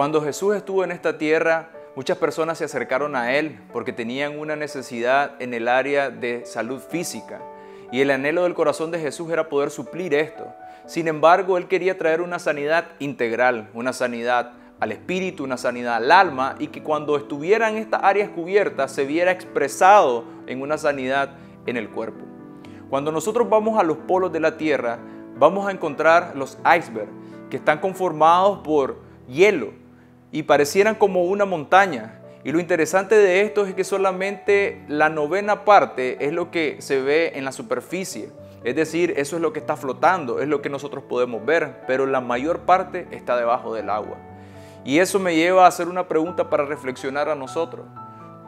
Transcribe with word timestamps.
Cuando 0.00 0.22
Jesús 0.22 0.56
estuvo 0.56 0.82
en 0.82 0.92
esta 0.92 1.18
tierra, 1.18 1.68
muchas 1.94 2.16
personas 2.16 2.56
se 2.56 2.64
acercaron 2.64 3.14
a 3.14 3.34
Él 3.34 3.60
porque 3.70 3.92
tenían 3.92 4.38
una 4.38 4.56
necesidad 4.56 5.32
en 5.40 5.52
el 5.52 5.68
área 5.68 6.08
de 6.08 6.46
salud 6.46 6.80
física. 6.80 7.42
Y 7.92 8.00
el 8.00 8.10
anhelo 8.10 8.44
del 8.44 8.54
corazón 8.54 8.90
de 8.90 8.98
Jesús 8.98 9.30
era 9.30 9.50
poder 9.50 9.68
suplir 9.68 10.14
esto. 10.14 10.46
Sin 10.86 11.06
embargo, 11.06 11.58
Él 11.58 11.68
quería 11.68 11.98
traer 11.98 12.22
una 12.22 12.38
sanidad 12.38 12.86
integral, 12.98 13.68
una 13.74 13.92
sanidad 13.92 14.52
al 14.80 14.90
espíritu, 14.92 15.44
una 15.44 15.58
sanidad 15.58 15.96
al 15.96 16.10
alma 16.10 16.54
y 16.58 16.68
que 16.68 16.82
cuando 16.82 17.18
estuvieran 17.18 17.76
estas 17.76 18.02
áreas 18.02 18.30
cubiertas 18.30 18.92
se 18.92 19.04
viera 19.04 19.32
expresado 19.32 20.24
en 20.46 20.62
una 20.62 20.78
sanidad 20.78 21.34
en 21.66 21.76
el 21.76 21.90
cuerpo. 21.90 22.24
Cuando 22.88 23.12
nosotros 23.12 23.50
vamos 23.50 23.78
a 23.78 23.82
los 23.82 23.98
polos 23.98 24.32
de 24.32 24.40
la 24.40 24.56
Tierra, 24.56 24.98
vamos 25.36 25.68
a 25.68 25.72
encontrar 25.72 26.32
los 26.36 26.56
icebergs 26.64 27.12
que 27.50 27.58
están 27.58 27.80
conformados 27.80 28.60
por 28.60 28.96
hielo 29.28 29.78
y 30.32 30.44
parecieran 30.44 30.94
como 30.94 31.24
una 31.24 31.44
montaña. 31.44 32.20
Y 32.42 32.52
lo 32.52 32.60
interesante 32.60 33.16
de 33.16 33.42
esto 33.42 33.66
es 33.66 33.74
que 33.74 33.84
solamente 33.84 34.82
la 34.88 35.08
novena 35.10 35.64
parte 35.64 36.24
es 36.24 36.32
lo 36.32 36.50
que 36.50 36.80
se 36.80 37.02
ve 37.02 37.32
en 37.34 37.44
la 37.44 37.52
superficie. 37.52 38.30
Es 38.64 38.76
decir, 38.76 39.14
eso 39.16 39.36
es 39.36 39.42
lo 39.42 39.52
que 39.52 39.60
está 39.60 39.76
flotando, 39.76 40.40
es 40.40 40.48
lo 40.48 40.62
que 40.62 40.68
nosotros 40.68 41.04
podemos 41.04 41.44
ver, 41.44 41.82
pero 41.86 42.06
la 42.06 42.20
mayor 42.20 42.60
parte 42.60 43.06
está 43.10 43.36
debajo 43.36 43.74
del 43.74 43.90
agua. 43.90 44.16
Y 44.84 44.98
eso 44.98 45.18
me 45.18 45.34
lleva 45.34 45.64
a 45.64 45.68
hacer 45.68 45.88
una 45.88 46.08
pregunta 46.08 46.48
para 46.48 46.64
reflexionar 46.64 47.28
a 47.28 47.34
nosotros. 47.34 47.86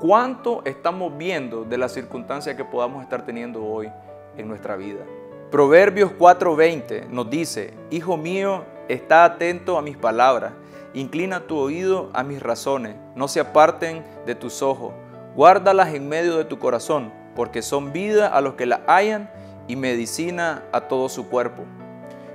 ¿Cuánto 0.00 0.62
estamos 0.64 1.16
viendo 1.16 1.64
de 1.64 1.78
las 1.78 1.92
circunstancias 1.92 2.56
que 2.56 2.64
podamos 2.64 3.02
estar 3.02 3.24
teniendo 3.24 3.64
hoy 3.64 3.90
en 4.36 4.48
nuestra 4.48 4.76
vida? 4.76 5.04
Proverbios 5.50 6.12
4:20 6.18 7.08
nos 7.08 7.30
dice, 7.30 7.74
Hijo 7.90 8.16
mío, 8.16 8.64
está 8.88 9.24
atento 9.24 9.78
a 9.78 9.82
mis 9.82 9.96
palabras, 9.96 10.52
inclina 10.94 11.40
tu 11.40 11.58
oído 11.58 12.10
a 12.14 12.22
mis 12.22 12.42
razones, 12.42 12.96
no 13.14 13.28
se 13.28 13.40
aparten 13.40 14.04
de 14.26 14.34
tus 14.34 14.62
ojos, 14.62 14.94
guárdalas 15.34 15.92
en 15.94 16.08
medio 16.08 16.36
de 16.38 16.44
tu 16.44 16.58
corazón, 16.58 17.12
porque 17.34 17.62
son 17.62 17.92
vida 17.92 18.28
a 18.28 18.40
los 18.40 18.54
que 18.54 18.66
la 18.66 18.82
hallan 18.86 19.28
y 19.66 19.76
medicina 19.76 20.62
a 20.72 20.82
todo 20.82 21.08
su 21.08 21.28
cuerpo. 21.28 21.64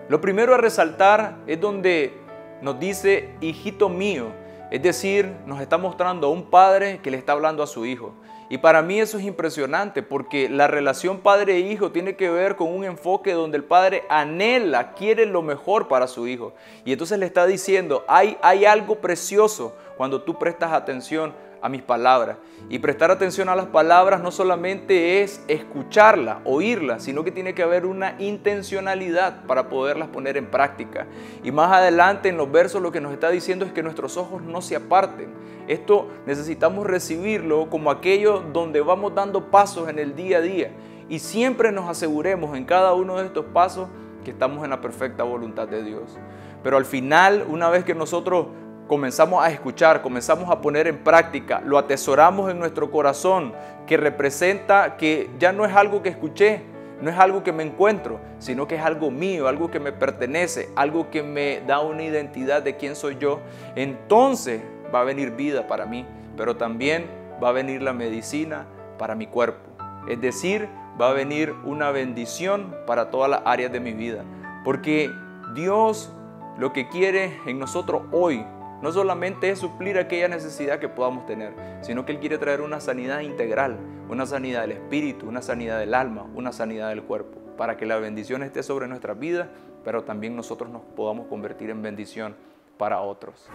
Lo 0.09 0.21
primero 0.21 0.53
a 0.53 0.57
resaltar 0.57 1.37
es 1.47 1.59
donde 1.61 2.17
nos 2.61 2.79
dice, 2.79 3.29
hijito 3.41 3.89
mío, 3.89 4.27
es 4.71 4.81
decir, 4.81 5.33
nos 5.45 5.61
está 5.61 5.77
mostrando 5.77 6.27
a 6.27 6.29
un 6.29 6.43
padre 6.43 6.99
que 7.01 7.11
le 7.11 7.17
está 7.17 7.31
hablando 7.31 7.63
a 7.63 7.67
su 7.67 7.85
hijo. 7.85 8.13
Y 8.49 8.57
para 8.57 8.81
mí 8.81 8.99
eso 8.99 9.19
es 9.19 9.25
impresionante 9.25 10.01
porque 10.01 10.49
la 10.49 10.65
relación 10.65 11.19
padre-hijo 11.19 11.91
tiene 11.91 12.15
que 12.15 12.31
ver 12.31 12.55
con 12.55 12.73
un 12.73 12.83
enfoque 12.83 13.33
donde 13.33 13.57
el 13.57 13.63
padre 13.63 14.03
anhela, 14.09 14.93
quiere 14.93 15.27
lo 15.27 15.43
mejor 15.43 15.87
para 15.87 16.07
su 16.07 16.27
hijo. 16.27 16.53
Y 16.83 16.91
entonces 16.91 17.19
le 17.19 17.27
está 17.27 17.45
diciendo, 17.45 18.03
hay, 18.07 18.37
hay 18.41 18.65
algo 18.65 18.95
precioso 18.95 19.75
cuando 19.97 20.23
tú 20.23 20.39
prestas 20.39 20.71
atención 20.71 21.33
a 21.61 21.69
mis 21.69 21.81
palabras. 21.81 22.37
Y 22.69 22.79
prestar 22.79 23.11
atención 23.11 23.49
a 23.49 23.55
las 23.55 23.67
palabras 23.67 24.21
no 24.21 24.31
solamente 24.31 25.21
es 25.21 25.43
escucharla, 25.47 26.41
oírla, 26.43 26.99
sino 26.99 27.23
que 27.23 27.31
tiene 27.31 27.53
que 27.53 27.63
haber 27.63 27.85
una 27.85 28.15
intencionalidad 28.19 29.45
para 29.45 29.69
poderlas 29.69 30.09
poner 30.09 30.37
en 30.37 30.47
práctica. 30.47 31.07
Y 31.43 31.51
más 31.51 31.71
adelante 31.71 32.29
en 32.29 32.37
los 32.37 32.51
versos 32.51 32.81
lo 32.81 32.91
que 32.91 33.01
nos 33.01 33.13
está 33.13 33.29
diciendo 33.29 33.65
es 33.65 33.71
que 33.71 33.83
nuestros 33.83 34.17
ojos 34.17 34.41
no 34.41 34.61
se 34.61 34.75
aparten. 34.75 35.29
Esto 35.67 36.07
necesitamos 36.25 36.85
recibirlo 36.85 37.69
como 37.69 37.91
aquello 37.91 38.43
donde 38.53 38.81
vamos 38.81 39.15
dando 39.15 39.51
pasos 39.51 39.89
en 39.89 39.99
el 39.99 40.15
día 40.15 40.37
a 40.37 40.41
día. 40.41 40.71
Y 41.09 41.19
siempre 41.19 41.71
nos 41.71 41.89
aseguremos 41.89 42.55
en 42.55 42.65
cada 42.65 42.93
uno 42.93 43.17
de 43.17 43.25
estos 43.25 43.45
pasos 43.45 43.87
que 44.23 44.31
estamos 44.31 44.63
en 44.63 44.69
la 44.69 44.81
perfecta 44.81 45.23
voluntad 45.23 45.67
de 45.67 45.83
Dios. 45.83 46.17
Pero 46.63 46.77
al 46.77 46.85
final, 46.85 47.45
una 47.47 47.69
vez 47.69 47.83
que 47.83 47.95
nosotros 47.95 48.47
comenzamos 48.89 49.41
a 49.43 49.51
escuchar, 49.51 50.01
comenzamos 50.01 50.49
a 50.49 50.59
poner 50.59 50.87
en 50.87 50.97
práctica, 50.97 51.61
lo 51.63 51.77
atesoramos 51.77 52.49
en 52.49 52.57
nuestro 52.57 52.89
corazón, 52.89 53.53
que 53.85 53.97
representa 53.97 54.97
que 54.97 55.29
ya 55.37 55.53
no 55.53 55.63
es 55.63 55.73
algo 55.73 56.01
que 56.01 56.09
escuché, 56.09 56.63
no 56.99 57.11
es 57.11 57.17
algo 57.17 57.43
que 57.43 57.53
me 57.53 57.61
encuentro, 57.63 58.19
sino 58.39 58.67
que 58.67 58.75
es 58.75 58.81
algo 58.81 59.11
mío, 59.11 59.47
algo 59.47 59.69
que 59.69 59.79
me 59.79 59.91
pertenece, 59.91 60.69
algo 60.75 61.11
que 61.11 61.21
me 61.21 61.61
da 61.61 61.81
una 61.81 62.03
identidad 62.03 62.63
de 62.63 62.77
quién 62.77 62.95
soy 62.95 63.17
yo, 63.19 63.39
entonces 63.75 64.59
va 64.93 65.01
a 65.01 65.03
venir 65.03 65.35
vida 65.35 65.67
para 65.67 65.85
mí, 65.85 66.03
pero 66.35 66.57
también 66.57 67.05
va 67.41 67.49
a 67.49 67.53
venir 67.53 67.83
la 67.83 67.93
medicina 67.93 68.65
para 68.97 69.13
mi 69.13 69.27
cuerpo. 69.27 69.69
Es 70.09 70.19
decir, 70.19 70.67
va 70.99 71.11
a 71.11 71.13
venir 71.13 71.53
una 71.63 71.91
bendición 71.91 72.75
para 72.87 73.11
todas 73.11 73.29
las 73.29 73.41
áreas 73.45 73.71
de 73.71 73.79
mi 73.79 73.93
vida, 73.93 74.23
porque 74.65 75.11
Dios 75.53 76.11
lo 76.57 76.73
que 76.73 76.89
quiere 76.89 77.39
en 77.45 77.59
nosotros 77.59 78.01
hoy 78.11 78.43
no 78.81 78.91
solamente 78.91 79.49
es 79.49 79.59
suplir 79.59 79.97
aquella 79.97 80.27
necesidad 80.27 80.79
que 80.79 80.89
podamos 80.89 81.25
tener, 81.25 81.53
sino 81.81 82.05
que 82.05 82.13
Él 82.13 82.19
quiere 82.19 82.37
traer 82.37 82.61
una 82.61 82.79
sanidad 82.79 83.21
integral, 83.21 83.77
una 84.09 84.25
sanidad 84.25 84.61
del 84.61 84.71
espíritu, 84.71 85.27
una 85.27 85.41
sanidad 85.41 85.79
del 85.79 85.93
alma, 85.93 86.25
una 86.35 86.51
sanidad 86.51 86.89
del 86.89 87.03
cuerpo, 87.03 87.39
para 87.57 87.77
que 87.77 87.85
la 87.85 87.97
bendición 87.97 88.43
esté 88.43 88.63
sobre 88.63 88.87
nuestras 88.87 89.19
vidas, 89.19 89.47
pero 89.83 90.03
también 90.03 90.35
nosotros 90.35 90.69
nos 90.69 90.81
podamos 90.95 91.27
convertir 91.27 91.69
en 91.69 91.81
bendición 91.81 92.35
para 92.77 93.01
otros. 93.01 93.49